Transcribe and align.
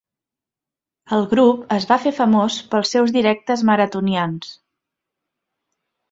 El 1.17 1.25
grup 1.33 1.67
es 1.75 1.83
va 1.91 1.97
fer 2.05 2.13
famós 2.19 2.55
pels 2.71 2.93
seus 2.95 3.13
directes 3.17 3.63
maratonians. 3.71 4.49